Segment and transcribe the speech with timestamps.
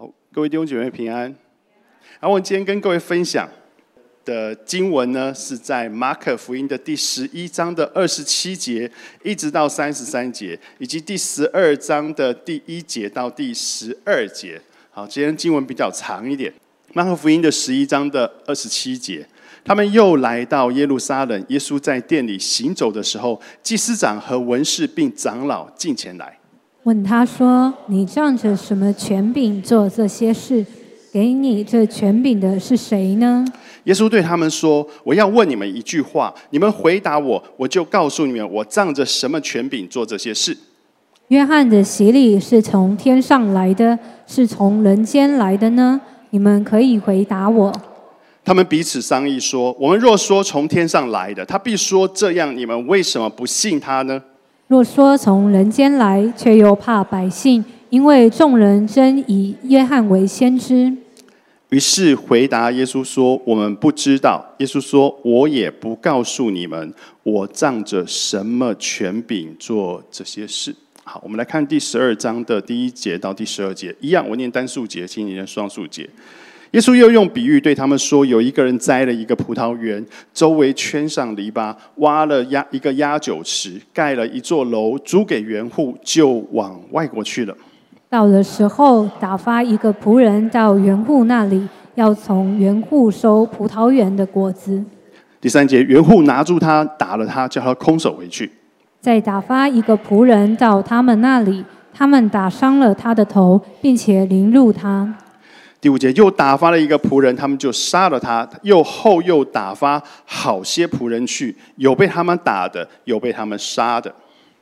[0.00, 1.22] 好，各位弟兄姐妹平安。
[2.20, 3.48] 然后我今天跟各位分享
[4.24, 8.88] 的经文呢，是在马可福音的第十一章的二十七节，
[9.24, 14.62] 一直到三十三节，以及第十二章的第一节到第十二节。
[14.92, 16.54] 好，今天经文比较长一点。
[16.92, 19.26] 马可福音的十一章的二十七节，
[19.64, 26.37] 他们又来到耶路撒冷，耶稣在店里行走的时候，祭司长和文士并长老进前来。
[26.88, 30.64] 问他说：“你仗着什么权柄做这些事？
[31.12, 33.44] 给你这权柄的是谁呢？”
[33.84, 40.56] 耶稣对他们说：“我要问你们一句话，你们回答我，我就告诉你们，我仗着什么权柄做这些事。”
[41.28, 46.00] 约翰的洗礼是从天上来的，是从人间来的呢？
[46.30, 47.70] 你们可以回答我。
[48.42, 54.22] 他们彼此商议说：“我们若说从天上来的，他必说这样，你们为什么不信他呢？”
[54.68, 60.94] 若说从人间来，却又怕百姓，因为众人真以约翰为先知。
[61.70, 76.06] 于是回答耶稣说：“我们不知道。”耶稣说：“我也不告诉你们，我仗着什么权柄做这些事。”好，我们来看第十二章的第一节到第十二节，一样，我念单数节，请你念双数节。
[76.72, 87.56] 耶稣又用比喻对他们说：“有一个人栽了一个葡萄园，周围圈上篱笆，挖了压一个压酒池，盖了一座楼，租给园户，就往外国去了。
[88.10, 94.84] 到的时候，打发一个仆人到园户那里，要从园户收葡萄园的果子。
[95.40, 98.50] 第三节，园户拿住他，打了他，叫他空手回去。
[99.00, 105.14] 再打发一个仆人到他们那里，他们打伤了他的头，并且凌辱他。
[105.80, 108.48] 第五节又打发了一个仆人，他们就杀了他。
[108.62, 114.12] 又后又打发好些仆人去，有被他们打的，有被他们杀的。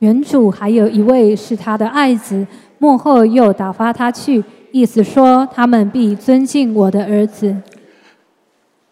[0.00, 2.46] 原主还有一位是他的爱子，
[2.78, 7.56] 幕后又打发他去，意思说他们必尊敬我的儿子。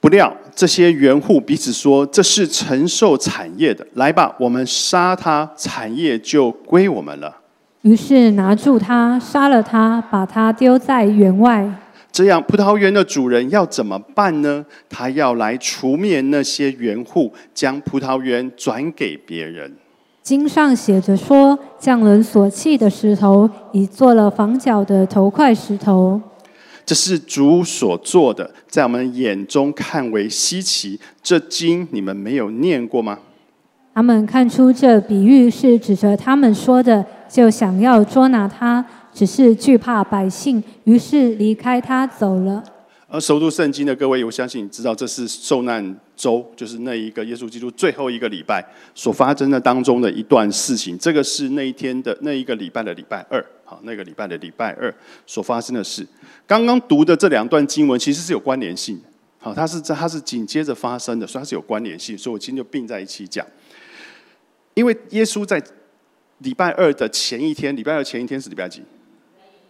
[0.00, 7.36] 不料这些园户彼此说：“这是承受产业的，来吧，我们杀他，产业就归我们了。”
[7.82, 11.70] 于是拿住他，杀了他，把他丢在园外。
[12.14, 14.64] 这样，葡萄园的主人要怎么办呢？
[14.88, 19.74] 他要来除灭那些园户，将葡萄园转给别人。
[20.22, 26.20] 经上写着说：“匠人所弃的石头，已做了房角的头块石头。”
[26.86, 31.00] 这是主所做的，在我们眼中看为稀奇。
[31.20, 33.18] 这经你们没有念过吗？
[33.92, 38.84] 他们看出这比喻是指着他们说的，就想要捉拿他。
[39.14, 42.62] 只是惧怕百姓，于是离开他走了。
[43.06, 50.98] 而熟读圣经的各位，我相信你知道，这是受难周，就是那一个耶稣基督最后一个礼拜所发生的当中的一段事情。
[50.98, 54.92] 这个是那一天的那一个礼拜的礼拜二，好，那个礼拜的礼拜二
[55.26, 56.04] 所发生的事。
[56.44, 59.04] 刚刚读的这两段经文其实是有关联性的，
[59.38, 63.46] 好，它是在它是紧接着发生的，所以它是有关联性，所以我今天就并在一起讲。
[64.74, 65.62] 因为耶稣在
[66.38, 68.82] 礼拜二的前一天，礼拜二前一天是礼拜几？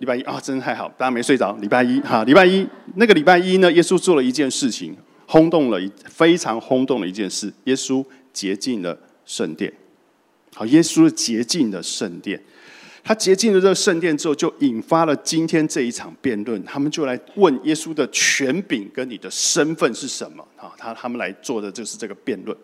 [0.05, 1.57] 礼拜一啊，真的太好，大家没睡着。
[1.63, 4.95] 礼拜一哈，礼拜一那个礼拜一呢，耶稣做了一件事情，
[5.27, 7.51] 轰动了一非常轰动的一件事。
[7.65, 9.73] 耶稣洁净了圣殿。
[10.55, 12.39] 好，耶稣洁净了圣殿。
[13.03, 16.63] 他洁净了这个圣殿之后，就引发了今天这一场辩论。
[16.65, 20.47] 他们就来问耶稣的权柄跟你的身份是什么？
[20.57, 22.55] 啊，他他们来做的就是这个辩论。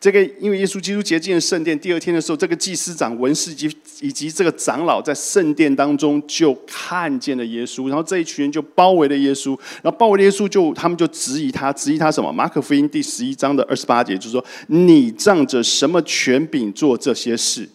[0.00, 3.68] 这个因为耶稣基督洁净了圣殿，第二天的时候，这个祭司长、文士及
[4.00, 12.32] 以及这个长老在圣殿当中就看见了耶稣，然后这一群人就包围了耶稣，然后包围了耶稣，就他们就质疑他，质疑他什么？
[12.32, 17.68] 马可福音第十一章的二十八节就是说：“你仗着什么权柄做这些事？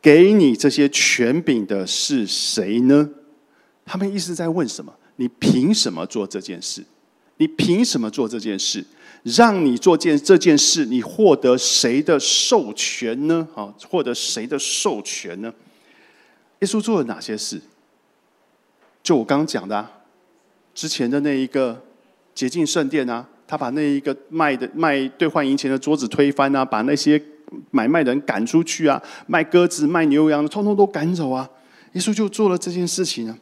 [0.00, 3.10] 给你这些权柄的是谁呢？”
[3.84, 4.94] 他们一直在问什么？
[5.16, 6.84] 你凭什么做这件事？
[7.38, 8.84] 你凭什么做这件事？
[9.24, 13.48] 让你做件这件事，你获得谁的授权呢？
[13.54, 15.52] 啊，获得谁的授权呢？
[16.60, 17.58] 耶稣做了哪些事？
[19.02, 19.90] 就我刚刚讲的，啊，
[20.74, 21.82] 之前的那一个
[22.34, 27.18] 洁净圣殿啊，他把那一个卖的卖兑换银钱的桌子推翻啊，把那些
[27.70, 31.48] 买卖人赶出去啊，卖鸽子卖牛羊的通通都赶走啊。
[31.94, 33.38] 耶稣就做了这件事情啊。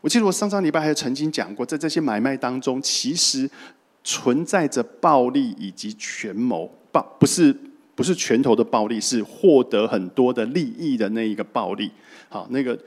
[0.00, 3.50] 我记得我上上礼拜还曾经讲过，在这些买卖当中，其实。
[4.04, 7.54] 存在着暴力以及权谋，暴不是
[7.94, 11.90] 不是拳头的暴力，是获得很多的利益的那一个暴力。
[12.30, 12.78] 好，那个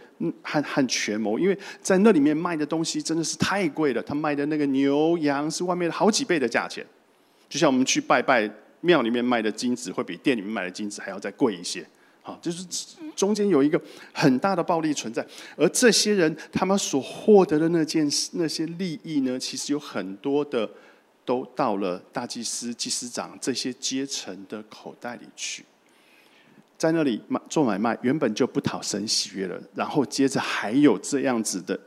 [0.44, 6.86] 和和权谋，因为在那里面卖的东西真的是太贵了，他卖的那个牛羊是外面好几倍的价钱。
[7.50, 8.50] 就像我们去拜拜
[8.82, 11.86] 庙里面卖的金子，会比店里面卖的金子还要再贵一些。
[12.22, 12.64] 好，就是
[13.16, 13.82] 中间有一个
[14.14, 15.26] 很大的暴力存在，
[15.58, 20.70] 而这些人他们所获得的那件那些利益呢，其实有很多的
[21.32, 25.64] 都到了大祭司、祭司长这些阶层的口袋里去，
[26.78, 31.80] 在那里做买卖，原本就不讨神喜悦了，然后接着还有这样子的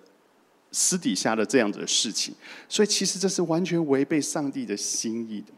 [0.73, 2.35] 私底下的这样子的事情，
[2.71, 5.53] 所以其实这是完全违背上帝的心意的。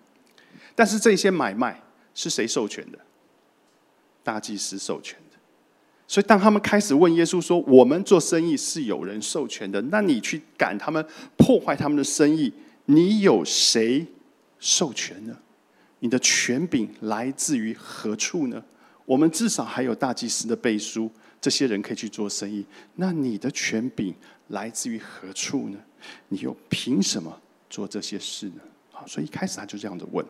[0.75, 1.81] 但是这些买卖
[2.12, 2.99] 是谁授权的？
[4.25, 5.38] 大祭司授权的，
[6.09, 11.06] 所以当他们开始问耶稣说：“我们做生意是有人授权的，那你去赶他们、
[11.37, 12.53] 破坏他们的生意，
[12.87, 14.06] 你有谁
[14.59, 15.37] 授权呢？
[16.00, 18.62] 你的权柄来自于何处呢？
[19.05, 21.11] 我们至少还有大祭司的背书，
[21.41, 22.65] 这些人可以去做生意。
[22.94, 24.15] 那你的权柄
[24.49, 25.79] 来自于何处呢？
[26.29, 28.61] 你又凭什么做这些事呢？”
[28.91, 30.25] 好，所以一开始他就这样子问，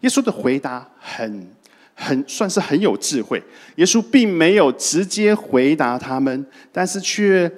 [0.00, 1.46] 耶稣的回答很。
[1.96, 3.40] 很算是很有智慧，
[3.76, 7.48] 耶稣并没有直接回答他们，但是却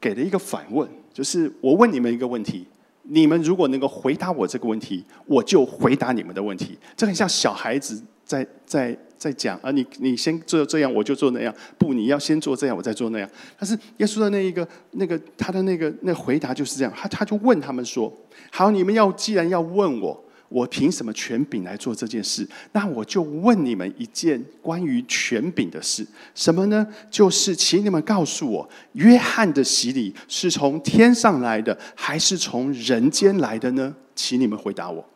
[0.00, 2.66] 给了一个反问，就是我问你们一个问题，
[3.08, 6.78] 你们如果能够回答我这个问题，我就回答你们的问题。
[6.96, 13.28] 这很像小孩子在在在讲啊，你你先做这样，我就做那样，不，你要先做这样，我再做那样。
[13.58, 18.12] 但是耶稣的那一个那个他的那个那回答就是这样，他他就问他们说：
[18.50, 20.24] 好，你们要既然要问我。
[20.48, 22.48] 我凭什么权柄来做这件事？
[22.72, 26.86] 那我就问你们一件关于权柄的事，什么呢？
[27.10, 33.94] 就是请你们告诉我，约翰的洗礼是从天上来的，还是从人间来的呢？
[34.14, 35.06] 请你们回答我。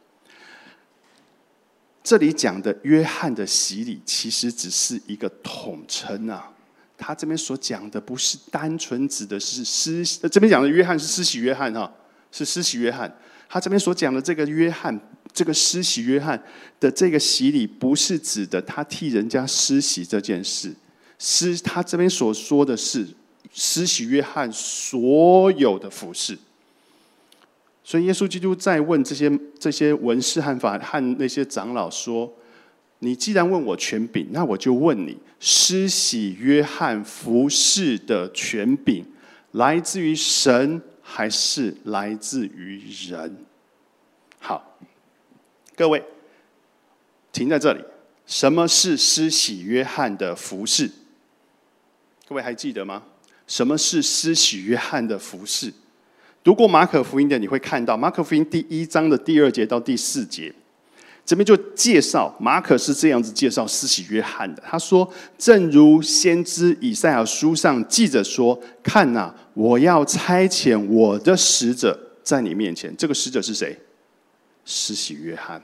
[2.05, 6.50] 这里讲的约翰的洗礼，其实只是一个统称啊。
[6.99, 11.90] 他这边所讲的，不是单纯指的是施，这边讲的约翰是施洗约翰哈，
[12.31, 13.11] 是施洗约翰。
[13.49, 15.00] 他这边所讲的这个约翰。
[15.34, 16.43] 这个施洗约翰
[16.79, 20.75] 的这个洗礼，不是指的他替人家施洗这件事，
[21.19, 23.06] 施他这边所说的是
[23.50, 26.38] 施洗约翰所有的服饰。
[27.82, 32.32] 所以耶稣基督在问这些这些文士和法和那些长老说
[33.00, 39.05] ：“你既然问我权柄，那我就问你，施洗约翰服饰的权柄
[39.52, 43.44] 来自于神，还是来自于人？”
[44.38, 44.69] 好。
[45.77, 46.03] 各位，
[47.33, 47.83] 停在这里。
[48.27, 50.91] 什么是施洗约翰的服饰？
[52.29, 53.03] 各位还记得吗？
[53.47, 55.73] 什么是施洗约翰的服饰？
[56.45, 60.53] 读过马可福音的，你会看到马可福音第一章的第二节到第四节，
[61.27, 64.63] 这边就介绍马可是这样子介绍施洗约翰的。
[64.67, 72.95] 他说：“正如先知以赛亚书上记着说，看呐，我要差遣我的使者在你面前。
[72.97, 73.77] 这个使者是谁？”
[74.64, 75.61] 施洗约翰，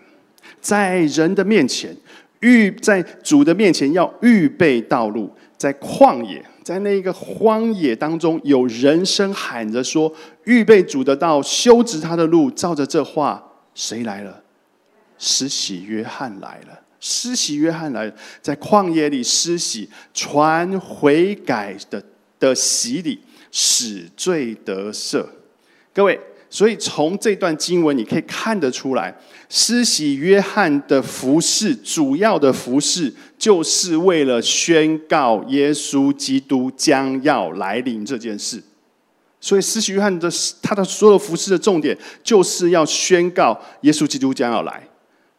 [0.61, 1.97] 在人的面前
[2.41, 10.13] 预在主的面前要预备道路，在旷野，在那一个荒野当中，有人声喊着说
[10.45, 14.43] ：“预备主的道，修直他的路。”照着这话，谁来了？
[15.19, 16.81] 施洗约翰来了。
[17.01, 18.13] 施洗约翰来，
[18.43, 22.03] 在旷野里施洗，传悔改的
[22.41, 23.21] 的洗礼，
[23.53, 25.25] 使罪得赦。
[25.95, 26.19] 各位。
[26.51, 29.15] 所以从这段经文，你可以看得出来，
[29.51, 38.63] 施洗约翰的服饰，主要的服饰，就是为了宣告耶稣基督将要来临这件事。
[39.41, 40.29] 所以施洗约翰的
[40.63, 44.83] 他的所有服饰的重点，就是要宣告耶稣基督将要来。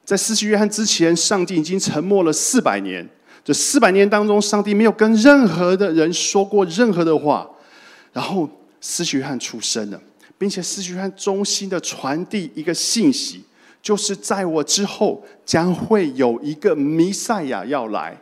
[0.05, 3.07] 在施洗约翰之前，上帝已经沉默了四百年。
[3.43, 7.49] 这四百年当中，上帝没有跟任何的人说过任何的话。
[8.13, 8.47] 然后
[8.79, 9.99] 施洗约翰出生了。
[10.39, 13.43] 并且，施洗约翰衷心的传递一个信息，
[13.81, 18.17] 就是在我之后将会有一个弥赛亚要来，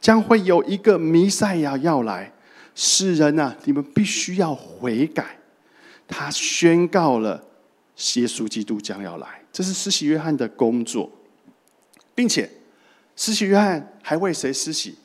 [0.00, 2.32] 将会有一个弥赛亚要来。
[2.76, 5.38] 世人呐，你们必须要悔改。
[6.06, 7.44] 他宣告了
[8.14, 11.10] 耶稣基督将要来，这是施洗约翰的工作，
[12.14, 12.48] 并且
[13.16, 14.96] 施洗约翰还为谁施洗？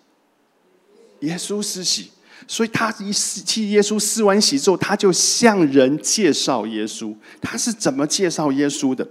[1.22, 2.12] 耶稣施洗。
[2.48, 3.12] 所以他一
[3.46, 7.16] 替耶稣施完洗之后，他就向人介绍耶稣。
[7.42, 9.08] 他是怎么介绍耶稣的？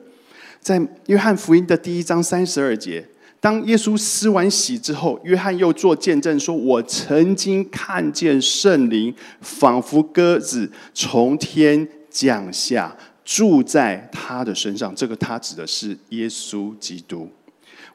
[0.60, 3.08] 在约翰福音的第一章三十二节，
[3.40, 12.94] 当耶稣施完洗之后，约翰又做见证说：“我曾经看见圣灵仿佛鸽子从天降下，
[13.24, 17.26] 住在他的身上。”这个他指的是耶稣基督。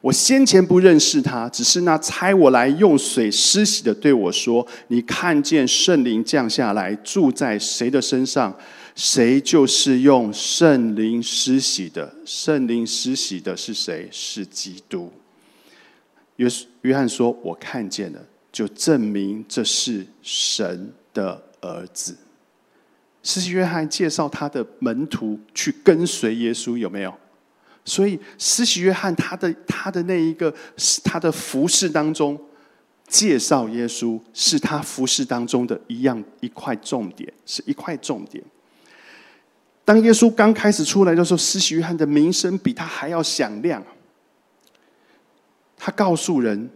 [0.00, 8.56] 我先前不认识他，只是那差我来用水施洗的对我说：“你看见圣灵降下来住在谁的身上，
[8.94, 12.14] 谁就是用圣灵施洗的。
[12.24, 14.08] 圣灵施洗的是谁？
[14.12, 15.10] 是基督。”
[16.36, 16.48] 约
[16.82, 18.20] 约翰说：“我看见了。”
[18.52, 22.16] 就证明这是神的儿子。
[23.22, 27.12] 施洗约翰介绍他的门徒去跟随耶稣，有没有？
[27.86, 30.52] 所以施洗约翰他的他的那一个
[31.02, 32.38] 他的服饰当中，
[33.06, 38.42] 介绍耶稣是他服饰当中的一样一块重点，是一块重点。
[39.84, 43.80] 当耶稣刚开始出来的时候，施洗约翰的名声比他还要响亮。
[45.76, 46.68] 他告诉人，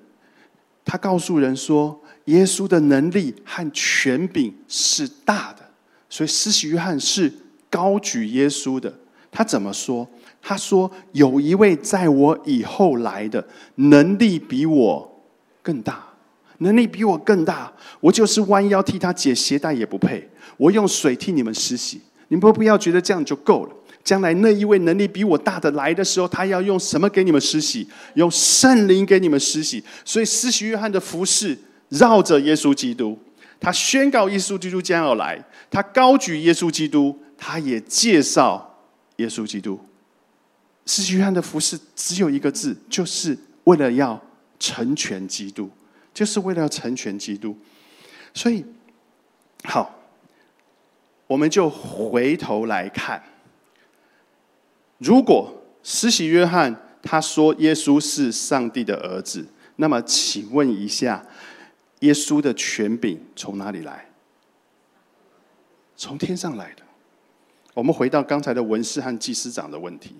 [0.84, 5.68] 他告诉人说，耶稣的能力和权柄是大的。
[6.08, 7.32] 所以，施洗约翰是
[7.68, 8.96] 高举耶稣的。
[9.32, 10.08] 他怎么说？
[10.42, 15.22] 他说：“有一位在我以后来的，能力比我
[15.62, 16.02] 更大，
[16.58, 17.72] 能力比我更大。
[18.00, 20.28] 我就是弯腰替他解鞋带也不配。
[20.56, 23.72] 我用水替你们施洗，你们不要觉得这样就够了。
[24.02, 27.86] 将来那一位能力比我大的来的时候，他要用什么给你们施洗？
[28.14, 29.84] 用圣灵给你们施洗。
[30.04, 31.56] 所以，施洗约翰的服饰
[31.90, 33.18] 绕着耶稣基督。”
[33.60, 35.38] 他宣告耶稣基督将要来，
[35.70, 38.78] 他高举耶稣基督，他也介绍
[39.16, 39.78] 耶稣基督。
[40.90, 44.20] 施洗约翰的服饰只有一个字，就是为了要
[44.58, 45.70] 成全基督，
[46.12, 47.56] 就是为了要成全基督。
[48.34, 48.64] 所以，
[49.62, 49.94] 好，
[51.28, 53.22] 我们就回头来看，
[54.98, 61.24] 如果施洗约翰他说耶稣是上帝的儿子，那么请问一下。
[62.00, 64.06] 耶稣的权柄从哪里来？
[65.96, 66.82] 从天上来的。
[67.74, 70.16] 我们回到刚才的文士和祭司长的问题。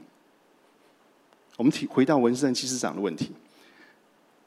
[1.61, 3.33] 我们提回到文士和祭司长的问题。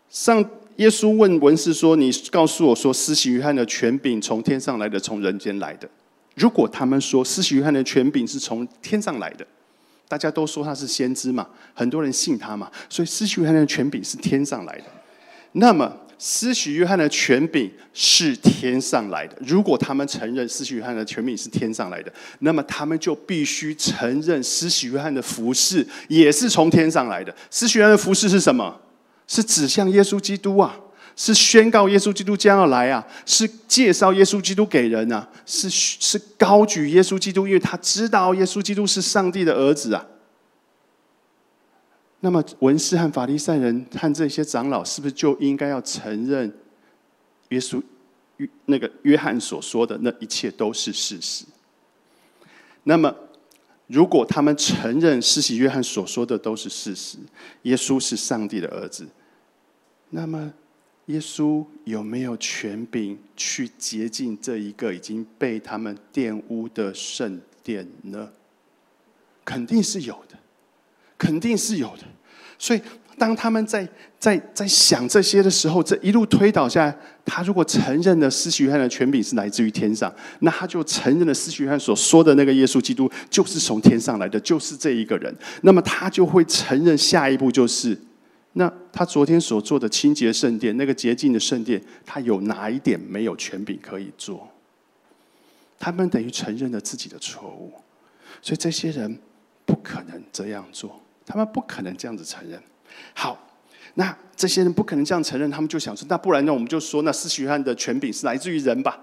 [0.09, 0.43] 上
[0.77, 5.87] 耶稣问文士说：“你告诉我说，施洗约翰的权柄从天上来的，从人间来的？
[6.33, 9.45] 如果他们说施洗约翰的权柄是从天上来的，
[10.07, 14.85] 大家都说他是先知嘛，很多人信他嘛，所以施洗约翰的权柄是天上来的。
[15.51, 19.35] 那么？”施洗约翰的权柄是天上来的。
[19.45, 27.35] 如果他们承认施洗约翰的权柄是天上来的，那么他们就必须承认施洗约翰的服饰也是从天上来的。
[27.51, 28.79] 施洗约翰的服饰是什么？
[29.27, 30.73] 是指向耶稣基督啊，
[31.17, 40.05] 是宣告耶稣基督将要来啊，是介绍耶稣基督给人啊，是是高举耶稣基督，因为他知道耶稣基督是上帝的儿子啊。
[42.25, 46.49] 那么文士和法利赛人和这些长老，是不是就应该要承认
[47.49, 47.83] 耶稣
[48.37, 51.43] 约那个约翰所说的那一切都是事实？
[52.83, 53.13] 那么，
[53.87, 57.17] 如果他们承认施洗约翰所说的都是事实，
[57.63, 59.05] 耶稣是上帝的儿子，
[60.09, 60.53] 那么
[61.07, 68.31] 耶稣有没有权柄去洁净这一个已经被他们玷污的圣殿呢？
[69.43, 70.37] 肯定是有的。
[71.23, 72.03] 肯定是有的，
[72.59, 72.81] 所以
[73.17, 73.87] 当他们在
[74.19, 85.33] 在在想这些的时候，这一路推导下来，他如果承认了施洗约翰的权柄是来自于天上，那他就承认了施洗约翰所说的那个耶稣基督就是从天上来的，就是这一个人。
[85.61, 87.97] 那么他就会承认下一步就是，
[88.53, 94.49] 那他昨天所做的清洁圣殿，那个洁净的圣殿，他有哪一点没有权柄可以做？
[95.79, 97.71] 他们等于承认了自己的错误，
[98.41, 99.19] 所以这些人
[99.65, 100.99] 不可能这样做。
[101.25, 102.61] 他们不可能这样子承认。
[103.13, 103.37] 好，
[103.95, 106.53] 那这些人不可能这样承认，他们就想说：那不然呢？
[106.53, 108.99] 我们就说，那施洗约翰的权柄是来自于人吧？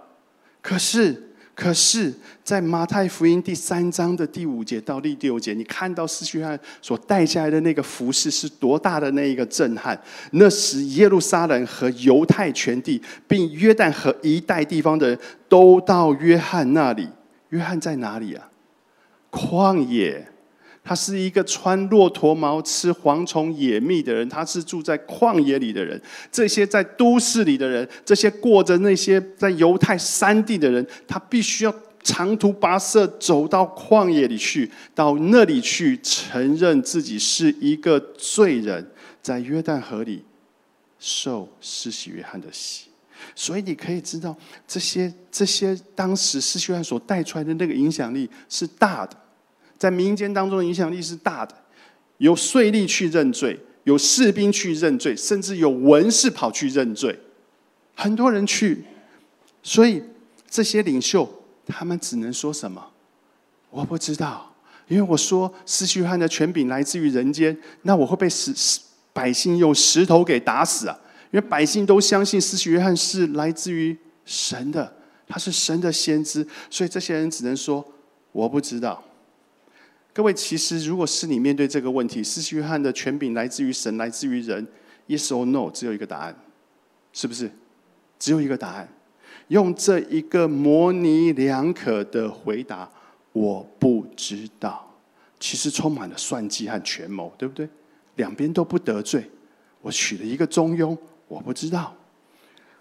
[0.61, 2.13] 可是，可是
[2.45, 10.01] 在马太福音第三章的第五节到第六节，你看到施洗约翰所带下来的那个服饰是多大的那一个震撼？
[10.33, 17.09] 那时耶路撒冷和犹太全地，并约旦河一带地方的人都到约翰那里。
[17.51, 18.49] 约翰在哪里啊？
[19.31, 20.27] 旷野。
[20.83, 26.01] 他是一个穿骆驼毛、吃蝗虫野蜜的人，他是住在旷野里的人。
[26.33, 38.91] 这些在都市里的人，这些过着那些在犹太山地的人，他必须要长途跋涉走到旷野里去，到那里去承认自己是一个罪人，
[39.23, 40.25] 在约旦河里
[40.99, 42.89] 受施洗约翰的洗。
[43.37, 44.35] 所以你可以知道，
[44.67, 49.15] 这些这些当时施洗约翰所带出来的那个影响力是大的。
[49.81, 51.55] 在民间当中的影响力是大的，
[52.19, 57.19] 有税吏去认罪，有士兵去认罪，甚至有文士跑去认罪，
[57.97, 58.85] 很多人去，
[59.63, 60.03] 所以
[60.51, 61.27] 这些领袖
[61.67, 62.91] 他们只能说什么？
[63.71, 64.55] 我不知道，
[64.87, 68.53] 因为我说施洗约翰的权柄来自于人间，那我会被石
[69.15, 71.01] 百姓用石头给打死啊！
[71.31, 73.97] 因为百姓都相信施洗约翰是来自于
[74.27, 74.93] 神的，
[75.27, 77.83] 他是神的先知，所以这些人只能说
[78.33, 79.03] 我不知道。
[80.13, 84.67] 各位，其实如果是你面对这个问题，施洗约翰的权柄来自于神，来自于人
[85.07, 86.37] ，Yes or No，只有一个答案，
[87.13, 87.51] 是不是？
[88.19, 88.89] 只有一个答案，
[89.49, 92.91] 用这一个模棱两可的回答，
[93.33, 94.95] 我不知道，
[95.39, 97.69] 其实充满了算计和权谋，对不对？
[98.17, 99.25] 两边都不得罪，
[99.81, 100.99] 我取了一个中庸，
[101.29, 101.97] 我不知道。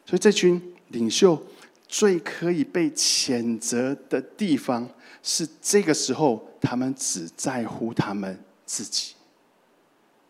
[0.06, 1.42] 所以这群领袖
[1.88, 4.90] 最可以被谴责的地方，
[5.22, 9.14] 是这个时候他们只在乎他们自己。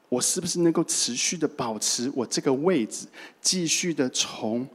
[0.10, 3.08] 我是不是能够持续的保持我这个位置，
[3.42, 4.68] 继续的从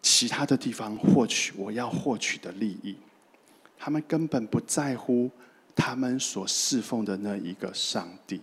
[0.00, 2.96] 其他的地方获取我要获取的利益？
[3.78, 5.30] 他们根本不在乎
[5.74, 8.40] 他们所侍奉的那一个上帝。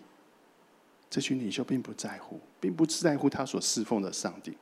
[1.09, 4.55] 这群领袖并不在乎，并不在乎他所侍奉的上帝。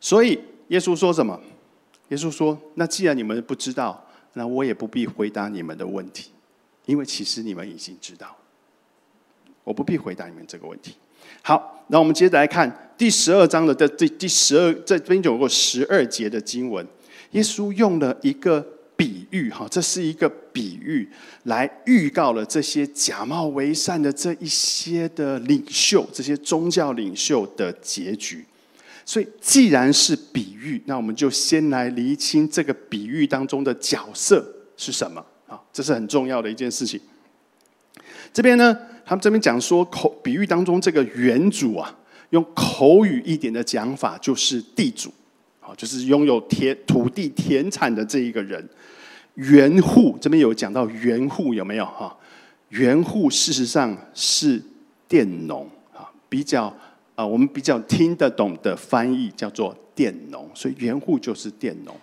[0.00, 0.38] 所以
[0.68, 1.40] 耶稣说什么？
[2.10, 6.30] 耶稣说：“那既然你们不知道，那我也不必回答你们的问题，
[6.86, 8.36] 因为其实你们已经知道。”
[9.64, 10.96] 我不必回答你们这个问题。
[11.40, 16.84] 好，那我们接着来看第十二章的这第第十二这边有过十二节的经文。
[17.30, 18.60] 耶稣用了一个
[18.96, 21.08] 比喻，哈，这是一个比喻，
[21.44, 28.44] 来预告了这些假冒为善的这一些的领袖，这些宗教领袖的结局。
[29.04, 34.44] 所以，既然是比喻，那我们就先来厘清这个比喻当中的角色
[34.76, 35.60] 是什么啊？
[35.72, 37.00] 这是很重要的一件事情。
[38.32, 38.76] 这边呢？
[39.04, 41.92] 他们这边讲说口比喻当中这个原主啊，
[42.30, 45.12] 用口语一点的讲法就是地主，
[45.60, 48.66] 啊，就是拥有田土地田产的这一个人。
[49.34, 52.16] 原户这边有讲到原户有没有哈？
[52.68, 54.62] 原户事实上是
[55.08, 56.74] 佃农啊，比较
[57.14, 61.94] 啊，我们比较听得懂的翻译叫做佃农，所以原户就是佃农。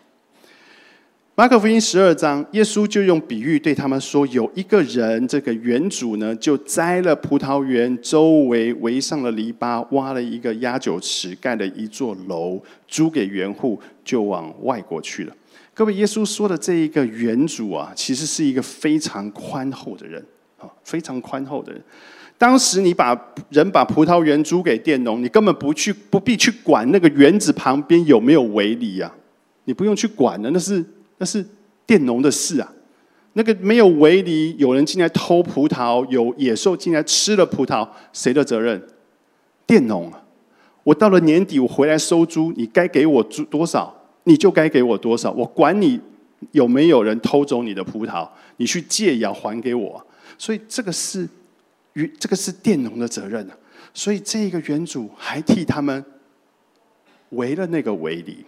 [1.35, 15.35] 马可福音十二章，耶稣就用比喻对他们说：有一个人，这个园主呢，就栽了葡萄园，周围围上了篱笆，挖了一个压酒池，盖了一座楼，租给园户，就往外国去了。
[15.73, 20.21] 各位，耶稣说的这一个园主啊，其实是一个非常宽厚的人
[20.57, 21.81] 啊，非常宽厚的人。
[22.39, 23.15] 当时你把
[23.49, 29.13] 人把葡萄园租给佃农，你根本不去不必去管那个园子旁边有没有围篱呀，
[29.65, 30.83] 你不用去管的，那是。
[31.21, 31.45] 那是
[31.85, 32.73] 佃农的事啊！
[33.33, 38.81] 那个没有围篱，有人进来偷葡萄，有野兽进来吃了葡萄，谁的责任？
[39.67, 40.23] 佃农啊！
[40.81, 45.29] 我到了年底，我回来收租，你该给我租多少，你就该给我多少。
[45.33, 45.99] 我管你
[46.53, 48.25] 有没有人偷走你的葡萄，
[48.55, 50.01] 你去借也要还给我。
[50.37, 51.27] 所以这个是
[51.93, 53.57] 与这个是佃农的责任啊！
[53.93, 56.03] 所以这个原主还替他们
[57.29, 58.45] 围了那个围篱。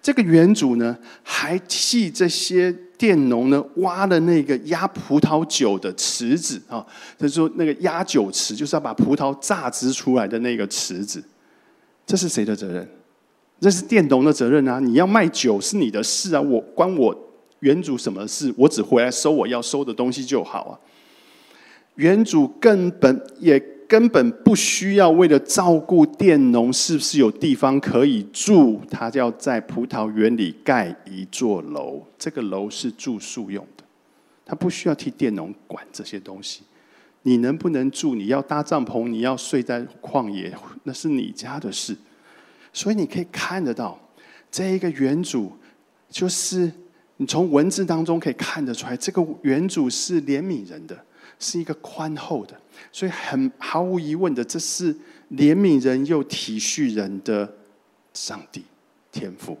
[0.00, 6.86] 这个原主呢，还替这些佃农呢挖了那个压葡萄酒的池子啊，
[7.18, 11.22] 就是说那个压酒池，就是要把葡萄榨汁出来的那个池子。
[12.06, 12.88] 这是谁的责任？
[13.60, 14.78] 这是佃农的责任啊！
[14.78, 17.14] 你要卖酒是你的事啊，我关我
[17.58, 18.54] 原主什么事？
[18.56, 20.78] 我只回来收我要收的东西就好啊。
[21.98, 23.62] 原主根本也。
[23.88, 32.06] 根本不需要为了照顾佃农是不是有地方可以住，他就要在葡萄园里盖一座楼。
[32.18, 33.84] 这个楼是住宿用的，
[34.44, 36.64] 他不需要替佃农管这些东西。
[37.22, 38.14] 你能不能住？
[38.14, 41.96] 你要搭帐篷，你要睡在旷野，那是你家的事。
[42.74, 43.98] 所以你可以看得到，
[44.50, 45.50] 这一个原主，
[46.10, 46.70] 就是
[47.16, 50.94] 你从文字当中可以看得出来，这个原主是怜悯人的。
[51.38, 52.54] 是一个宽厚的，
[52.90, 54.92] 所以很毫无疑问的，这是
[55.32, 57.52] 怜悯人又体恤人的
[58.12, 58.64] 上帝
[59.12, 59.56] 天赋。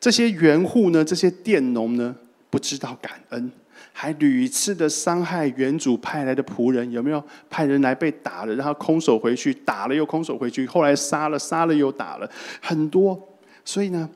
[0.00, 2.16] 这些园户呢，这些佃农呢，
[2.50, 3.52] 不知道感恩，
[3.92, 6.90] 还屡次的伤害原主派来的仆人。
[6.90, 12.28] 有没有派人来被打了，然后空手回去，打了又空手回去，后来杀了，杀了又打了，
[12.60, 13.28] 很多。
[13.64, 14.10] 所以呢，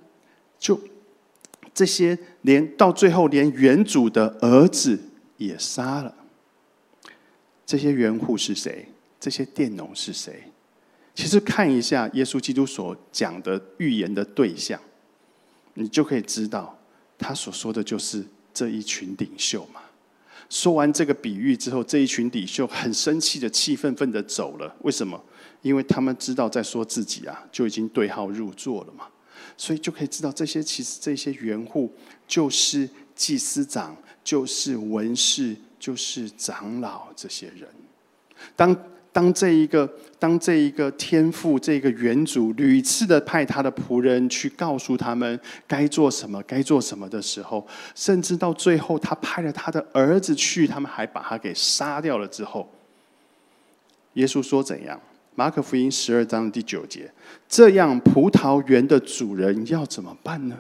[0.59, 0.81] 就
[1.73, 4.99] 这些连到最后，连原主的儿子
[5.37, 6.12] 也杀了。
[7.66, 8.87] 这些园户是谁？
[9.18, 10.44] 这些佃农是谁？
[11.14, 14.81] 其实看一下耶稣基督所讲的预言的对象，
[15.74, 16.79] 你就可以知道，
[17.18, 18.24] 他所说的就是
[18.55, 19.81] 这一群领袖嘛。
[20.48, 24.76] 说完这个比喻之后，这一群领袖很生气的、气愤愤的走了。
[24.83, 25.20] 为什么？
[25.62, 29.07] 因为他们知道在说自己啊，就已经对号入座了嘛。
[29.57, 31.92] 所以就可以知道，这些其实这些园户
[32.29, 35.57] 就是祭司长，就是文士。
[35.79, 37.69] 就是长老这些人，
[38.55, 38.77] 当
[39.12, 52.71] 当这一个当这一个天父这个原主屡次的派他的仆人去告诉他们该做什么该做什么的时候，甚至到最后他派了他的儿子去，他们还把他给杀掉了之后，
[54.15, 55.01] 耶稣说怎样？
[55.35, 57.12] 马可福音十二章第九节，
[57.47, 60.59] 这样葡萄园的主人要怎么办呢？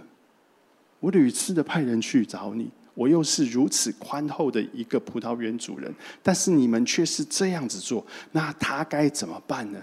[1.00, 9.78] 我屡次的派人去找你，我又是如此宽厚的一个葡萄园主人，但是你们却是这样子做，那他该怎么办呢？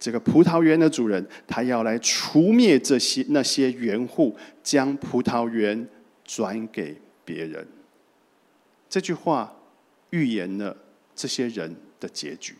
[0.00, 5.88] 这个葡萄园的主人，他要来除灭这些那些园户，将葡萄园
[6.24, 7.66] 转给别人。
[8.90, 9.56] 这句话
[10.10, 10.76] 预言了
[11.14, 12.56] 这些人的结局。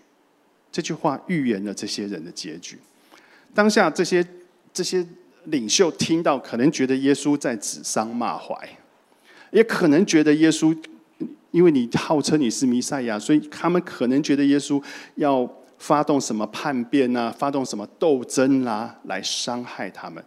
[0.71, 2.79] 这句话预言了这些人的结局。
[3.55, 4.25] 当下这些
[4.73, 5.05] 这些
[5.45, 8.78] 领袖听到，可能觉得耶稣在指桑骂槐，
[9.51, 10.77] 也可能觉得耶稣，
[11.51, 14.83] 因为你号称你是弥赛亚，所以他们可能觉得耶稣
[15.17, 20.23] 要发动什么叛变啊，发动什么斗争啦，来伤害他们。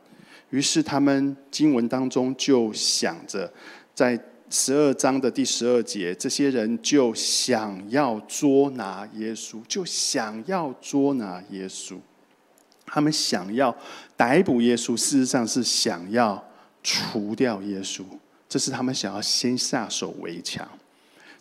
[0.50, 3.52] 于是他们经文当中就想着
[3.94, 4.20] 在。
[4.54, 11.96] 十二章的第十二节，这些人就想要捉拿耶稣，就想要捉拿耶稣。
[12.86, 13.74] 他们想要
[14.18, 16.44] 逮捕耶稣，事实上是想要
[16.84, 18.04] 除掉耶稣。
[18.52, 20.68] 这是他们想要先下手为强，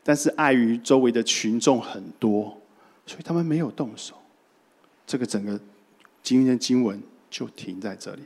[0.04, 2.56] 但是碍于周围的群众很多，
[3.04, 4.14] 所以他们没有动手。
[5.04, 5.58] 这个整个
[6.22, 8.22] 今天的经文就停在这里。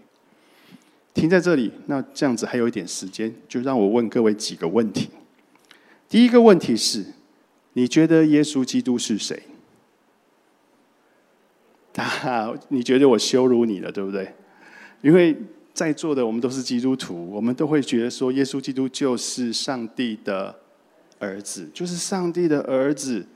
[1.15, 5.09] 停在这里，那这样子还有一点时间，就让我问各位几个问题。
[6.07, 7.07] 第一个问题是：
[7.73, 9.45] 你觉得耶稣基督是谁？
[11.95, 14.35] 啊， 你觉得我羞辱你了，对不对？
[15.01, 15.35] 因为
[15.75, 20.55] 在座的我们都是基督徒，我们都会觉得说，耶稣基督就是上帝的
[21.19, 23.27] 儿子，就是上帝的儿子。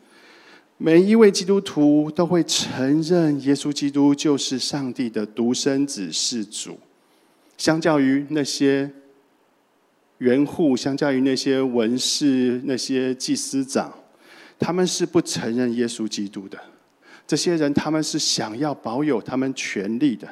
[0.76, 6.78] 每一位基督徒都会承认，耶稣基督就是上帝的独生子，是主。
[7.56, 8.88] 相较于那些
[10.18, 13.92] 元户，相较于那些文士、那些祭司长，
[14.56, 16.56] 他们是不承认耶稣基督的。
[17.26, 20.28] 这些人，他们是想要保有他们权利的，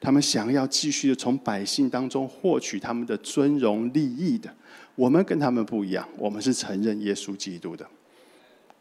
[0.00, 4.50] 他们想要继续的从百姓当中获取他们的尊荣利益的。
[4.94, 7.86] 我们跟他们不一样，我们是承认耶稣基督的。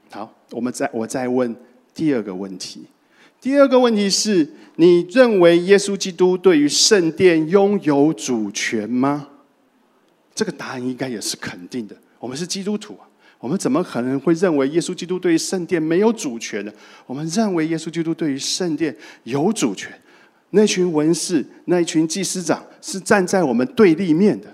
[0.10, 1.56] 好，我们再我再问
[1.94, 2.86] 第二个问题。
[3.42, 9.28] 第二个问题是你认为耶稣基督对于圣殿拥有主权吗？
[10.34, 11.96] 这个答案应该也是肯定的。
[12.18, 13.08] 我们是基督徒啊，
[13.40, 16.72] 我们怎么可能会认为耶稣基督对于圣殿没有主权呢？
[17.06, 19.92] 我们认为耶稣基督对于圣殿有主权。
[20.52, 24.48] 那群文士、那一群祭司长是站在我们对立面的，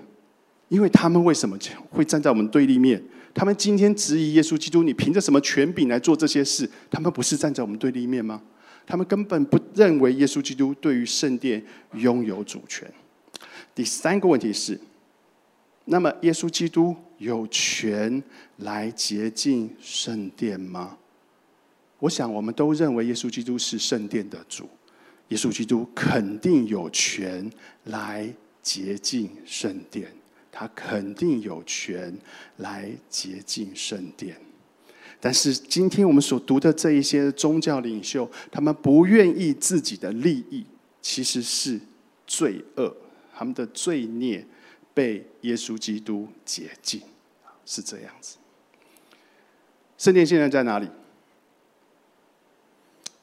[0.68, 1.56] 因为他们为什么
[1.90, 3.02] 会站在我们对立面？
[3.32, 6.68] 他们今天质疑耶稣基督，你凭着什么权柄来做这些事？
[6.90, 8.42] 他们不是站在我们对立面吗？
[8.86, 11.62] 他们根本不认为耶稣基督对于圣殿
[11.94, 12.90] 拥有主权。
[13.74, 14.80] 第三个问题是：
[15.86, 18.22] 那么耶稣基督有权
[18.58, 20.96] 来洁净圣殿吗？
[21.98, 24.68] 我想我们都认为耶稣基督是圣殿的主，
[25.28, 27.50] 耶稣基督肯定有权
[27.84, 30.12] 来洁净圣殿，
[30.52, 32.16] 他肯定有权
[32.58, 34.36] 来洁净圣殿。
[35.20, 40.64] 但是今天我们所读的这一些宗教领袖，他们不愿意自己的利益
[41.00, 41.80] 其实是
[42.26, 42.94] 罪恶，
[43.34, 44.46] 他们的罪孽
[44.94, 47.00] 被耶稣基督洁净，
[47.64, 48.36] 是这样子。
[49.98, 50.88] 圣殿现在在哪里？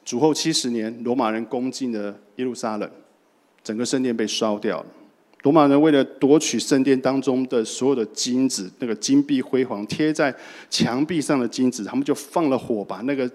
[0.04, 2.90] 主后七十年，罗马人攻进了耶路撒冷，
[3.62, 4.86] 整个圣殿被烧掉了。
[5.42, 10.34] 罗马人为了夺取圣殿当中的所有的金子，那个金碧辉煌贴在
[10.70, 13.30] 墙壁上的金子，他们就放了火，把那个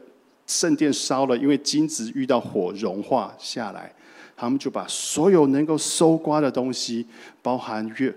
[0.47, 1.37] 圣殿烧了。
[1.37, 3.93] 因为金子遇到火融化下来，
[4.35, 7.05] 他们就把所有能够搜刮的东西，
[7.43, 8.11] 包含约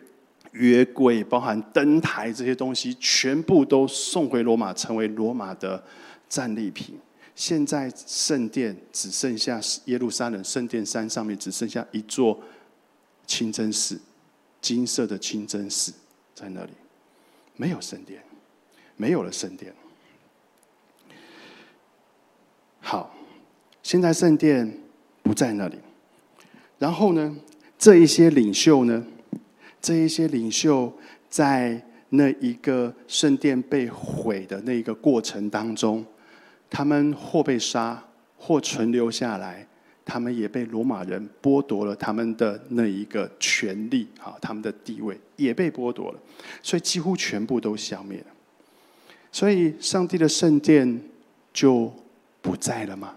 [0.52, 5.82] 约柜、包含灯台这些东西，全部都送回罗马，成为罗马的
[6.30, 6.94] 战利品。
[7.34, 12.40] 现在圣殿只剩下耶路撒冷圣殿山上面只剩下一座。
[13.24, 13.98] 清真寺，
[14.60, 15.92] 金色的清真寺
[16.34, 16.72] 在那里，
[17.56, 18.20] 没有圣殿，
[18.96, 19.72] 没有了圣殿。
[22.80, 23.14] 好，
[23.82, 24.76] 现在圣殿
[25.22, 25.78] 不在那里。
[26.80, 27.34] 然后呢，
[27.78, 29.06] 这一些领袖呢，
[29.80, 30.92] 这一些领袖
[31.30, 36.04] 在那一个圣殿被毁的那一个过程当中，
[36.72, 38.02] 他们或被杀，
[38.38, 39.68] 或存留下来。
[40.04, 46.18] 他们也被罗马人剥夺了他们的那一个权利，啊，他们的地位也被剥夺了，
[46.60, 48.26] 所以几乎全部都消灭了。
[49.30, 51.00] 所以，上帝的圣殿
[51.52, 51.90] 就
[52.40, 53.14] 不在了吗？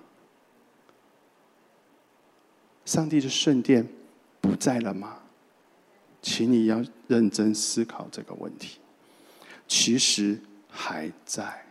[2.86, 3.88] 上帝的圣殿
[4.40, 5.18] 不在了吗？
[6.22, 8.78] 请你要认真思考这个问题。
[9.68, 10.40] 其实
[10.70, 11.65] 还在，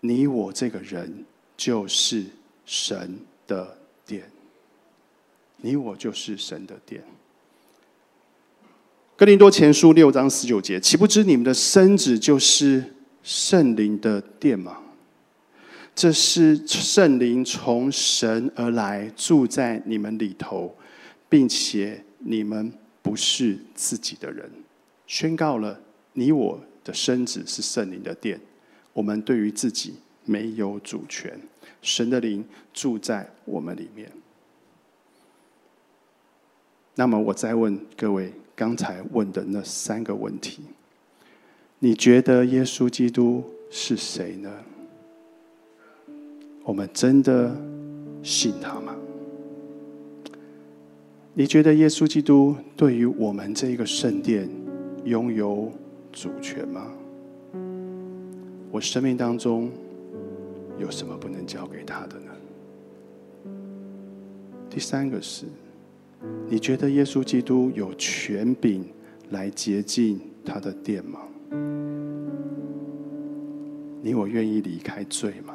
[0.00, 1.24] 你我这个人
[1.56, 2.24] 就是
[2.64, 3.18] 神。
[3.46, 4.28] 的殿。
[5.58, 7.00] 你我就是神的殿。
[9.16, 12.84] 哥林多前书六章十九节，岂不知你们的身子就是
[13.22, 14.78] 圣灵的殿吗？
[15.94, 20.76] 这是圣灵从神而来，住在你们里头，
[21.28, 24.50] 并且你们不是自己的人。
[25.06, 25.80] 宣告了，
[26.14, 28.40] 你我的身子是圣灵的殿，
[28.96, 29.92] 我们对于自己
[30.24, 31.38] 没有主权。
[31.82, 34.10] 神的灵住在我们里面。
[36.94, 40.62] 那么，我再问各位刚才问的那三个问题：
[41.78, 44.50] 你觉得耶稣基督是谁呢？
[46.64, 47.54] 我们真的
[48.22, 48.96] 信他吗？
[51.34, 54.48] 你觉得耶稣基督对于我们这一个圣殿
[55.04, 55.70] 拥有
[56.10, 56.90] 主权吗？
[58.76, 59.70] 我生命当中
[60.76, 62.30] 有什么不能交给他的呢？
[64.68, 65.46] 第三个是，
[66.46, 68.84] 你觉得耶稣基督有权柄
[69.30, 71.20] 来洁净他的殿吗？
[74.02, 75.54] 你我愿意离开罪吗？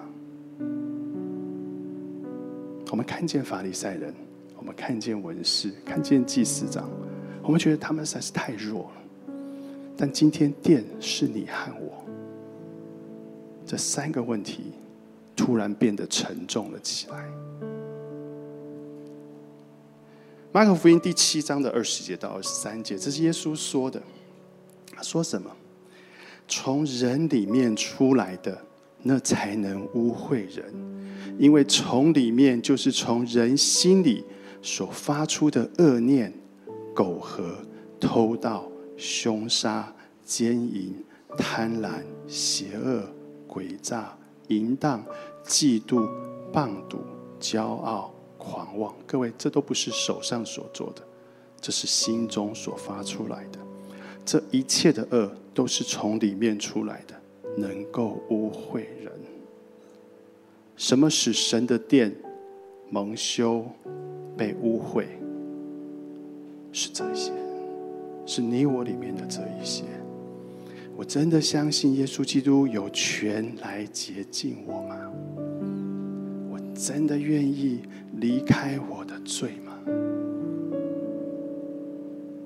[2.90, 4.12] 我们看见法利赛人，
[4.58, 6.90] 我们看见文士，看见祭司长，
[7.44, 9.34] 我们觉得他们实在是太弱了。
[9.96, 12.04] 但今天殿是你和我，
[13.72, 14.74] 这三个问题
[15.34, 17.26] 突然变得沉重了起来。
[20.52, 24.04] 马可福音第七章的二十节到二十三节，这是耶稣说的。
[24.94, 25.50] 他说什么？
[26.50, 28.62] 从人里面出来的，
[29.04, 30.66] 那才能污秽人。
[31.40, 34.26] 因为从里面就是从人心里
[34.62, 36.34] 所发出的恶念、
[36.94, 37.56] 苟合、
[38.02, 40.94] 偷盗、凶杀、奸淫、
[41.38, 43.08] 贪婪、邪恶、
[43.52, 45.04] 诡诈、淫荡、
[45.44, 46.08] 嫉妒、
[46.54, 47.00] 棒赌、
[47.42, 48.96] 骄傲、狂妄。
[49.06, 51.02] 各位，这都不是手上所做的，
[51.60, 53.60] 这是心中所发出来的。
[54.24, 57.16] 这一切的恶都是从里面出来的，
[57.58, 59.12] 能够污秽人。
[60.78, 62.16] 什么使神的殿
[62.90, 63.66] 蒙羞、
[64.38, 65.06] 被污秽？
[66.72, 67.34] 是这些，
[68.26, 69.84] 是你我里面的这一些。
[70.96, 75.12] 我真的相信耶稣基督有权来洁净我吗？
[76.52, 77.82] 我真的愿意
[78.18, 79.74] 离开我的罪吗？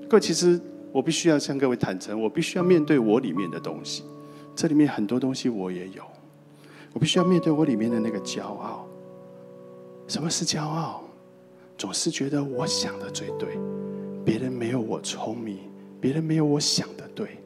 [0.07, 0.59] 各位，其实
[0.91, 4.03] 我必须要向各位坦诚，我必须要面对我里面的东西。
[4.55, 6.01] 这里面很多东西我也有。
[6.93, 8.87] 我必须要面对我里面的那个骄傲。
[10.07, 11.03] 什么是骄傲？
[11.77, 13.57] 总是觉得我想的最对，
[14.23, 15.57] 别人没有我聪明，
[15.99, 17.37] 别人没有我想的对。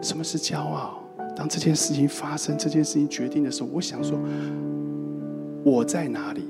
[0.00, 1.02] 什么是骄傲？
[1.34, 4.18] 当这件事情发生，这件事情决定的时候，我想说，
[5.64, 6.44] 我在哪里？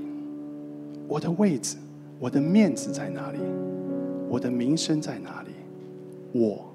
[1.08, 1.76] 我的位置，
[2.18, 3.38] 我的面子在哪里？
[4.28, 5.50] 我的名声在哪里？
[6.32, 6.66] 我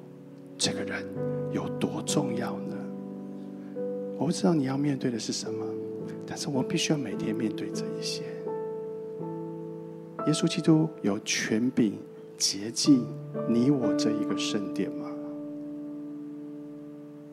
[0.58, 1.06] 这个人
[1.52, 2.78] 有多重要呢？
[4.18, 5.66] 我不知道你要面对的是什么，
[6.26, 8.24] 但是我必须要每天面对这一些。
[10.28, 11.98] 耶稣基督有权柄
[12.38, 13.06] 洁净
[13.50, 15.11] 你我这一个圣殿吗？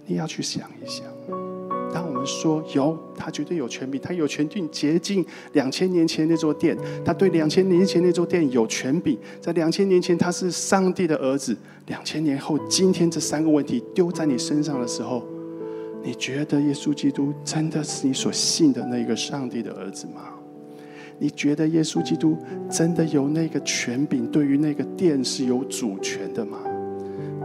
[0.09, 1.07] 你要去想一想。
[1.92, 9.18] 当我们说有，他绝对有权柄，他有权定洁净两千年前那座殿，他对两千年前那座殿有权柄。
[9.40, 15.25] 在两千年前他是上帝的儿子，两千年后今天这三个问题丢在你身上的时候。
[16.03, 20.33] 你觉得耶稣基督真的是你所信的那个上帝的儿子吗？
[21.18, 22.38] 你觉得耶稣基督
[22.71, 26.59] 真的有那个权柄，对于那个殿是有主权的吗？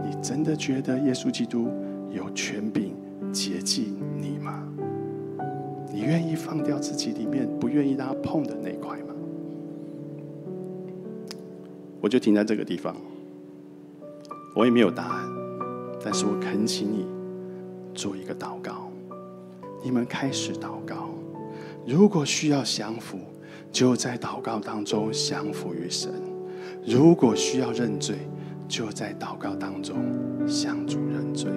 [0.06, 1.68] 你真的觉得耶稣基督
[2.14, 2.94] 有权柄
[3.32, 4.62] 洁净你吗？
[5.92, 9.14] 你愿意放掉自己里面不愿意让他碰的那块吗？
[12.00, 12.94] 我就停在这个地方，
[14.54, 15.28] 我也没有答案，
[16.04, 17.06] 但是我恳请你。
[17.94, 18.90] 做一个祷告，
[19.82, 21.10] 你们开始祷告。
[21.86, 23.18] 如果需要降服，
[23.70, 26.10] 就在祷告当中降服于神；
[26.84, 28.16] 如果需要认罪，
[28.66, 29.96] 就在祷告当中
[30.44, 31.52] 向主认罪。